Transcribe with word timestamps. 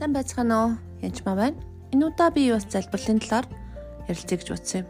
Сайн 0.00 0.16
байцгаана 0.16 0.56
уу? 0.64 0.70
Янчмаа 1.04 1.36
байна. 1.36 1.60
Энэ 1.92 2.08
удаа 2.08 2.32
би 2.32 2.48
бас 2.48 2.64
залбирлын 2.72 3.20
талаар 3.20 3.44
ярилцъя 4.08 4.40
гэж 4.40 4.48
бодсон 4.48 4.80
юм. 4.80 4.88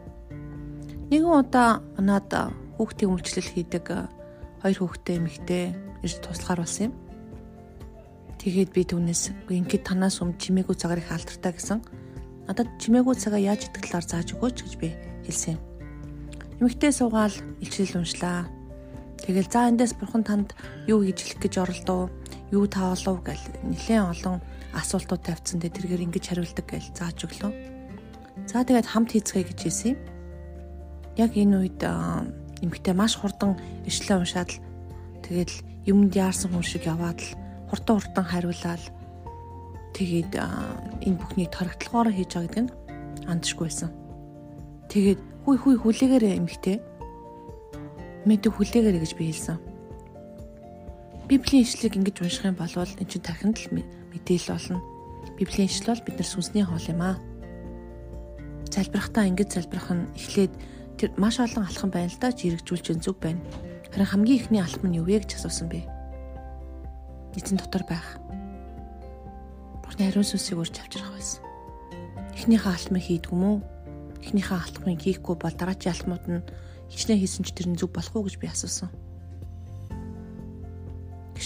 Нэгэн 1.11 1.35
удаа 1.35 1.83
манад 1.99 2.31
хүүхдийн 2.79 3.11
үйлчлэл 3.11 3.51
хийдэг 3.51 4.07
хоёр 4.63 4.79
хүүхдтэй 4.79 5.19
эмэгтэй 5.19 5.75
ирж 6.07 6.15
туслахаар 6.23 6.63
болсон 6.63 6.85
юм. 6.87 6.95
Тэгээд 8.39 8.71
би 8.71 8.87
түүнээс 8.87 9.51
ингээд 9.51 9.83
танаас 9.83 10.23
өмнө 10.23 10.39
чимээгүй 10.39 10.79
цагаар 10.79 11.03
их 11.03 11.11
алдартай 11.11 11.59
гэсэн. 11.59 11.83
Надад 12.47 12.71
чимээгүй 12.79 13.19
цагаа 13.19 13.43
яаж 13.43 13.67
идэх 13.67 13.91
талаар 13.91 14.07
зааж 14.07 14.39
өгөөч 14.39 14.59
гэж 14.63 14.75
би 14.79 14.95
хэлсэн 15.27 15.59
юм. 15.59 15.63
Эмэгтэй 16.63 16.95
суугаал 16.95 17.35
илчил 17.59 17.99
уншлаа. 17.99 18.47
Тэгэл 19.27 19.51
за 19.51 19.75
эндээс 19.75 19.99
бурхан 19.99 20.23
танд 20.23 20.55
юу 20.87 21.03
хийж 21.03 21.35
хэлэх 21.35 21.43
гэж 21.43 21.55
оролдов? 21.67 22.15
Юу 22.55 22.71
таалав 22.71 23.19
гэл 23.27 23.43
нэлээд 23.67 24.07
олон 24.07 24.39
асуултууд 24.75 25.23
тавьсан 25.27 25.59
дээр 25.59 25.75
тэргээр 25.75 26.05
ингэж 26.07 26.25
хариулдаг 26.31 26.67
гэж 26.67 26.85
зааж 26.95 27.19
өглөө. 27.27 27.53
За 28.47 28.63
тэгээд 28.63 28.87
хамт 28.87 29.11
хийцгээе 29.13 29.47
гэж 29.51 29.59
хэлсэн 29.67 29.89
юм. 29.95 29.99
Яг 31.19 31.33
энэ 31.35 31.57
үед 31.59 31.81
эмэгтэй 32.63 32.95
маш 32.95 33.19
хурдан 33.19 33.59
ишлээ 33.89 34.23
уншаад 34.23 34.51
л 34.55 34.63
тэгээд 35.27 35.51
юмд 35.91 36.13
яарсан 36.15 36.55
хүн 36.55 36.65
шиг 36.65 36.87
яваад 36.87 37.19
л 37.19 37.35
хурдан 37.69 37.99
хурдан 37.99 38.25
хариулаад 38.25 38.85
тэгээд 39.97 40.33
энэ 40.39 41.19
бүхнийг 41.19 41.51
торогтлогоор 41.51 42.15
хийж 42.15 42.31
байгаа 42.37 42.47
гэдэг 42.47 42.65
нь 42.65 42.75
андшгүй 43.27 43.67
байсан. 43.67 43.91
Тэгээд 44.91 45.21
хүй 45.45 45.57
хүй 45.59 45.77
хүлээгээрээ 45.79 46.39
эмэгтэй 46.39 46.77
мэд 48.27 48.45
хүлээгээрээ 48.47 49.03
гэж 49.03 49.13
би 49.17 49.25
хэлсэн. 49.31 49.59
Библийн 51.31 51.63
ишлэгийг 51.65 51.97
ингэж 51.97 52.17
унших 52.21 52.45
юм 52.45 52.59
бол 52.59 52.75
эн 52.75 53.07
чинь 53.07 53.23
тархинд 53.23 53.57
л 53.57 53.83
мэдээлэл 54.11 54.53
болно. 54.53 54.79
Библийн 55.39 55.69
ишлэл 55.71 55.95
бол 55.97 56.05
бид 56.07 56.17
нар 56.19 56.29
сүнсний 56.29 56.65
хоол 56.67 56.87
юм 56.91 57.01
аа. 57.01 57.17
Залбирахтаа 58.71 59.25
ингэж 59.31 59.49
залбирах 59.57 59.91
нь 59.91 60.11
эхлээд 60.15 60.53
тэр 60.99 61.11
маш 61.17 61.41
олон 61.41 61.65
алхам 61.65 61.91
байна 61.91 62.13
л 62.13 62.21
да 62.21 62.35
жирэгжүүлж 62.35 63.01
зүг 63.01 63.17
байна. 63.23 63.41
Харин 63.91 64.07
хамгийн 64.07 64.39
ихний 64.39 64.63
алхам 64.63 64.91
нь 64.91 64.99
юу 65.01 65.07
вэ 65.09 65.25
гэж 65.25 65.41
асуусан 65.41 65.73
бэ? 65.73 65.83
Эзэн 67.35 67.59
дотор 67.59 67.83
байх. 67.89 68.21
Бурхны 69.83 70.07
хариун 70.07 70.29
сүнсийг 70.29 70.61
урьж 70.61 70.79
авчрах 70.79 71.11
байсан. 71.11 71.43
Эхнийхээ 72.37 72.71
алхмыг 72.71 73.03
хийдгүм 73.03 73.43
үү? 73.43 73.57
Эхнийхээ 74.23 74.59
алхмыг 74.61 75.01
хийхгүй 75.03 75.35
бол 75.35 75.57
дараачийн 75.57 75.95
алхмууд 75.95 76.25
нь 76.31 76.47
хичнээн 76.91 77.21
хийсэн 77.23 77.43
ч 77.47 77.55
тэр 77.55 77.69
нь 77.71 77.79
зүг 77.79 77.91
болох 77.97 78.15
уу 78.15 78.27
гэж 78.27 78.37
би 78.39 78.47
асуусан. 78.47 78.91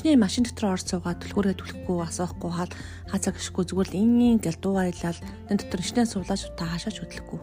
Гişний 0.05 0.21
машин 0.21 0.45
дотор 0.45 0.77
орж 0.77 0.85
суугаад 0.85 1.17
түлхүүрээ 1.25 1.57
түлхэхгүй 1.57 1.97
асуухгүй 2.05 2.53
хаал 2.53 2.73
хазаа 3.09 3.33
гიშгүй 3.33 3.65
зүгээр 3.65 3.89
л 3.89 4.01
ингийн 4.05 4.37
гэл 4.37 4.61
дуугаарлал 4.61 5.17
тэн 5.49 5.57
дотор 5.57 5.81
гişнээ 5.81 6.05
суулаач 6.05 6.45
та 6.61 6.69
хаашаач 6.69 7.01
хөдлөхгүй. 7.01 7.41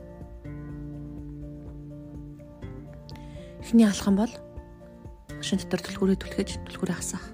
Эхний 3.66 3.90
алхам 3.90 4.14
бол 4.14 4.34
машин 5.42 5.58
дотор 5.58 5.82
түлхүүрээ 5.90 6.22
түлхэж 6.22 6.50
түлхүүрээ 6.70 6.98
хасах. 7.02 7.26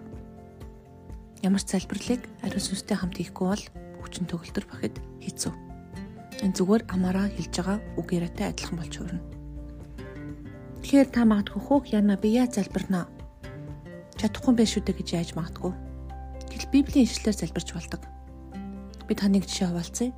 Ямар 1.43 1.59
ч 1.59 1.75
залбирлыг 1.75 2.23
ариун 2.47 2.63
сүнстэй 2.63 2.95
хамт 2.95 3.19
хийхгүй 3.19 3.47
бол 3.51 3.63
хүчин 3.99 4.31
төгөлтөр 4.31 4.63
бахид 4.71 4.95
хийцүү. 5.27 5.51
Энэ 6.39 6.55
зүгээр 6.55 6.87
амаараа 6.87 7.27
хэлж 7.35 7.51
байгаа 7.51 7.77
үг 7.99 8.07
яриатай 8.15 8.55
адилхан 8.55 8.79
болж 8.79 8.95
хуурна. 8.95 9.19
Тэгэхээр 10.87 11.09
та 11.11 11.27
магадгүй 11.27 11.59
хөөх 11.67 11.91
яна 11.91 12.15
би 12.15 12.39
яа 12.39 12.47
залбирнаа 12.47 13.16
чадахгүй 14.17 14.53
байх 14.57 14.69
шүү 14.69 14.83
дээ 14.83 14.97
гэж 14.97 15.09
яаж 15.13 15.29
магадгүй. 15.37 15.73
Тэгэл 16.49 16.71
Библийн 16.73 17.05
ишлэлээр 17.05 17.37
залбирч 17.37 17.69
болдог. 17.73 18.01
Би 19.07 19.13
таныг 19.13 19.45
жишээ 19.45 19.69
хуваалцъя. 19.69 20.09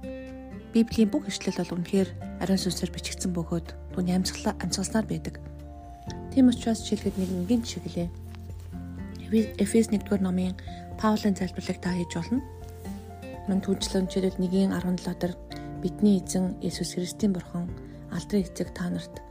Библийн 0.73 1.09
бүх 1.11 1.27
ишлэл 1.27 1.59
бол 1.59 1.75
үнэхээр 1.77 2.09
ариун 2.39 2.61
сүнсээр 2.61 2.95
бичигдсэн 2.95 3.31
бөгөөд 3.35 3.67
түүний 3.93 4.15
амьсгалаа 4.15 4.53
амьсгалснаар 4.63 5.05
байдаг. 5.09 5.35
Тийм 6.31 6.49
учраас 6.49 6.85
жишээлхэд 6.85 7.17
нэг 7.17 7.29
энгийн 7.43 7.61
жишээ 7.65 7.83
гэлээ. 7.85 8.09
Эфес 9.61 9.89
1-р 9.93 10.21
номын 10.21 10.55
Паулийн 10.97 11.35
залбирлыг 11.37 11.81
та 11.81 11.93
хийж 11.93 12.13
болно. 12.15 12.41
Мөн 13.49 13.61
түнчлэн 13.65 14.05
жишээлбэл 14.09 14.71
1:17 14.73 15.19
дээр 15.19 15.33
бидний 15.81 16.21
эзэн 16.21 16.57
Есүс 16.61 16.93
Христийн 16.95 17.33
бурхан 17.33 17.69
алдрын 18.13 18.45
эцэг 18.45 18.73
та 18.73 18.89
нарт 18.89 19.21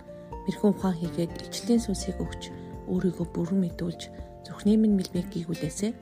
мэрхэн 0.47 0.71
ухаан 0.73 0.97
хийгээд 0.97 1.51
ичлэлийн 1.51 1.83
сүнсийг 1.83 2.19
өгч 2.19 2.51
өөрийгөө 2.89 3.27
бүрэн 3.37 3.61
мэдүүлж 3.63 4.03
Зүрхний 4.47 4.77
минь 4.77 4.99
мэлмиг 4.99 5.31
гийгүүлээсэ. 5.33 5.95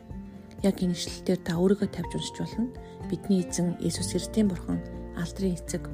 Яг 0.64 0.76
энэ 0.82 0.96
ишлэлээр 0.96 1.40
та 1.44 1.56
өөрийгөө 1.60 1.88
тавьж 1.92 2.12
уншиж 2.16 2.36
болно. 2.40 2.72
Бидний 3.08 3.44
эзэн 3.44 3.76
Есүс 3.80 4.12
Христийн 4.12 4.48
бурхан 4.48 4.80
алдрын 5.16 5.54
эцэг 5.54 5.86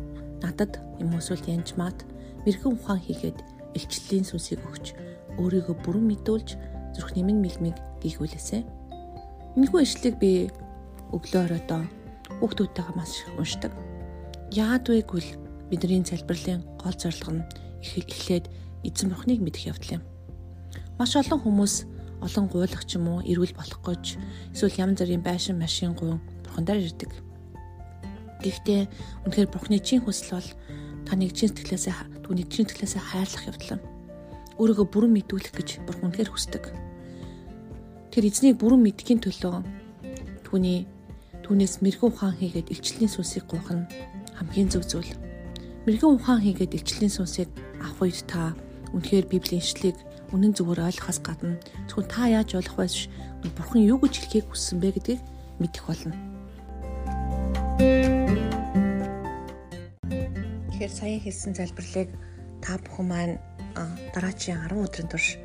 надад 0.43 0.81
юм 0.99 1.15
эсвэл 1.19 1.45
янжмаад 1.47 2.03
мэрэгэн 2.47 2.75
ухаан 2.75 3.01
хийгээд 3.03 3.39
илчлэлийн 3.79 4.27
сүнсийг 4.27 4.61
өгч 4.67 4.97
өөрийгөө 5.39 5.77
бүрэн 5.87 6.07
мэдүүлж 6.11 6.49
зүрхний 6.97 7.25
минь 7.25 7.43
мэлмиг 7.43 7.77
гийгүүлээсэ. 8.03 8.65
Энэхүү 9.57 9.81
ишлэлийг 9.83 10.17
би 10.19 10.33
өглөө 11.13 11.43
оройдоо 11.45 11.83
хүүхдүүдтэйгээ 12.41 12.97
маш 12.97 13.13
их 13.23 13.37
уншдаг. 13.39 13.73
Яад 14.53 14.89
вэ 14.89 15.05
гэвэл 15.05 15.31
бидний 15.71 16.05
залбирлын 16.05 16.61
гол 16.81 16.97
зорилго 16.97 17.33
нь 17.33 17.47
эхлээд 17.81 18.49
эзэн 18.85 19.09
бурхныг 19.13 19.41
мэдэх 19.41 19.73
явдал 19.73 20.01
юм. 20.01 20.03
Маш 20.99 21.17
олон 21.17 21.41
хүмүүс 21.41 21.75
олон 22.23 22.47
гуйлах 22.47 22.87
ч 22.87 22.97
юм 22.97 23.11
уу 23.11 23.19
эрүүл 23.27 23.59
болох 23.59 23.81
гэж 23.83 24.05
эсвэл 24.55 24.79
янз 24.79 25.03
бүрийн 25.03 25.23
байшин 25.27 25.59
машин 25.59 25.93
гуйн 25.99 26.23
бурхандаар 26.47 26.79
ирдэг. 26.79 27.11
Гэхдээ 28.43 28.81
үнэхээр 29.27 29.51
бурхны 29.51 29.79
чин 29.83 30.03
хүсэл 30.03 30.39
бол 30.39 30.49
та 31.07 31.13
нэг 31.19 31.35
чин 31.35 31.51
сэтгэлээсээ 31.51 32.23
түүний 32.23 32.47
чин 32.47 32.67
сэтгэлээсээ 32.67 33.03
хайрлах 33.03 33.45
явдал. 33.51 33.83
Өөрийгөө 34.59 34.87
бүрэн 34.91 35.13
мэдүүлэх 35.19 35.53
гэж 35.55 35.69
бурхан 35.87 36.11
үнэхээр 36.11 36.31
хүсдэг. 36.31 36.65
Тэр 38.15 38.25
эзнийг 38.29 38.59
бүрэн 38.63 38.83
мэдхийн 38.83 39.21
төлөө 39.23 39.63
түүний 40.47 40.87
түүнээс 41.43 41.83
мэрэгэн 41.83 42.11
ухаан 42.13 42.37
хийгээд 42.39 42.71
илчлэлийн 42.71 43.11
сүнсийг 43.11 43.49
гуйх 43.51 43.69
нь 43.73 43.89
хамгийн 44.37 44.71
зөв 44.71 44.85
зүйл. 44.87 45.11
Мэрэгэн 45.89 46.15
ухаан 46.15 46.41
хийгээд 46.45 46.77
илчлэлийн 46.79 47.11
сүнсийг 47.11 47.51
авах 47.83 48.05
үед 48.07 48.21
та 48.29 48.55
үнэхээр 48.95 49.27
библийн 49.27 49.65
ишлэгийг 49.65 49.99
үнэн 50.33 50.57
зөвөр 50.57 50.81
ойлгохоос 50.89 51.21
гадна 51.21 51.61
зөвхөн 51.87 52.09
та 52.09 52.25
яаж 52.27 52.57
ойлгох 52.57 52.81
вэ? 52.81 53.53
Бурхан 53.53 53.85
юу 53.85 54.01
гэж 54.01 54.15
хэлхийг 54.17 54.49
хүссэн 54.49 54.81
бэ 54.81 54.97
гэдгийг 54.97 55.21
мэдэх 55.61 55.85
болно. 55.85 56.17
Тэгэхээр 60.73 60.93
сая 60.93 61.19
хэлсэн 61.21 61.53
залбирлыг 61.53 62.09
та 62.65 62.81
бүхэн 62.81 63.07
маань 63.07 63.37
дараачийн 64.17 64.65
10 64.73 64.89
өдрийн 64.89 65.09
турш 65.13 65.37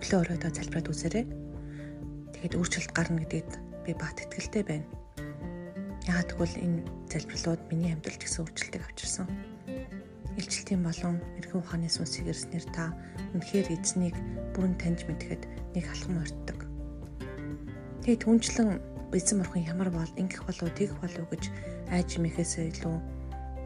өглөө 0.00 0.18
оройдоо 0.24 0.50
залбираад 0.56 0.88
үзээрэй. 0.88 1.24
Тэгээд 2.32 2.56
өөрчлөлт 2.56 2.92
гарна 2.96 3.20
гэдэгт 3.20 3.52
би 3.84 3.92
бат 3.92 4.16
итгэлтэй 4.24 4.64
байна. 4.64 4.88
Яагаад 6.08 6.32
гэвэл 6.32 6.56
энэ 6.64 6.80
залбирлууд 7.12 7.60
миний 7.68 7.92
амьдралд 7.92 8.24
гэсэн 8.24 8.40
өөрчлөлтийг 8.48 8.84
авчирсан 8.88 9.28
илчлэлтийн 10.40 10.82
болон 10.82 11.20
эргэн 11.36 11.60
ухааны 11.60 11.88
сүнсийг 11.92 12.32
ирснээр 12.32 12.66
та 12.72 12.96
үнэхээр 13.36 13.68
эзнийг 13.76 14.16
бүрэн 14.56 14.74
таньж 14.80 15.04
мэдэхэд 15.04 15.44
нэг 15.76 15.84
алхам 15.84 16.24
ортдог. 16.24 16.58
Тэгээ 18.00 18.24
түнчлэн 18.24 18.80
эзэн 19.12 19.44
бурхан 19.44 19.68
ямар 19.68 19.92
бол 19.92 20.12
ингэх 20.16 20.42
болов 20.48 20.72
тэгэх 20.72 20.96
болов 20.98 21.26
гэж 21.28 21.44
айж 21.92 22.10
мэхээсээ 22.16 22.72
илүү 22.72 22.96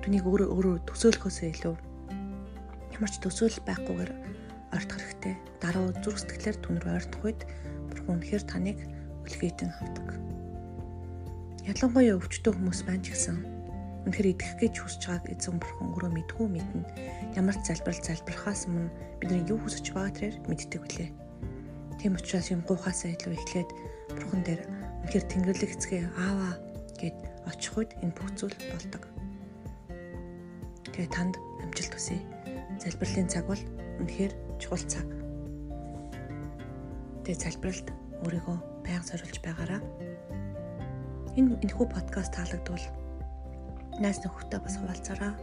түүнийг 0.02 0.24
өөрөө 0.26 0.48
өөрөө 0.50 0.76
төсөөлөхөөсөө 0.90 1.48
илүү 1.54 1.74
ямар 2.98 3.10
ч 3.12 3.16
төсөөлөл 3.22 3.62
байхгүйгээр 3.68 4.12
ойртох 4.74 4.98
хэрэгтэй. 4.98 5.34
Дараа 5.62 5.94
зүрх 6.02 6.18
сэтгэлээр 6.18 6.56
түн 6.58 6.76
рүү 6.82 6.92
ойртох 6.98 7.22
үед 7.22 7.40
бурхан 7.94 8.18
үнэхээр 8.18 8.44
таныг 8.50 8.78
үлгээтэн 9.22 9.70
авдаг. 9.70 10.08
Ялангуяа 11.64 12.18
өвчтөө 12.18 12.52
хүмүүс 12.52 12.80
байна 12.84 13.00
ч 13.00 13.14
гэсэн 13.14 13.53
Үнэхээр 14.04 14.32
идэх 14.36 14.52
гэж 14.60 14.74
хүсэж 14.84 15.02
байгааг 15.08 15.32
эзэн 15.32 15.56
бурхан 15.56 15.88
өөрөө 15.96 16.12
мэдгүй 16.12 16.46
мэднэ. 16.52 16.84
Ямар 17.40 17.56
ч 17.56 17.72
залбирал 17.72 18.04
залбирахаас 18.04 18.68
өмнө 18.68 18.92
бидний 19.16 19.48
юу 19.48 19.56
хүсэж 19.64 19.96
байгаа 19.96 20.12
тэрээр 20.12 20.36
мэддэг 20.44 20.80
билээ. 20.84 21.10
Тийм 21.96 22.12
учраас 22.20 22.52
юм 22.52 22.60
гуйхаасаа 22.68 23.16
илүү 23.16 23.32
эхлээд 23.32 23.70
бурхан 24.12 24.42
дээр 24.44 24.60
үнэхээр 25.08 25.24
тэнгэрлэг 25.24 25.72
эцгээ 25.72 26.02
ааваа 26.20 26.54
гэд 27.00 27.16
очих 27.48 27.72
үед 27.80 27.96
энэ 28.04 28.12
бүх 28.12 28.28
зүйл 28.36 28.56
болдог. 28.68 29.02
Тэгээ 30.92 31.08
танд 31.08 31.40
амжилт 31.64 31.96
хүсье. 31.96 32.20
Залбирлын 32.76 33.32
цаг 33.32 33.48
бол 33.48 33.62
үнэхээр 34.04 34.32
чухал 34.60 34.84
цаг. 34.84 35.08
Тэгээ 37.24 37.40
залбиралд 37.40 37.88
өөрийгөө 38.20 38.56
байнга 38.84 39.08
зориулж 39.08 39.38
байгаараа. 39.40 39.80
Энэ 41.40 41.56
энэхүү 41.64 41.86
подкаст 41.88 42.36
таалагдвал 42.36 42.84
найз 44.02 44.18
нөхөдтэй 44.24 44.60
бас 44.64 44.78
хуваалцаараа. 44.80 45.34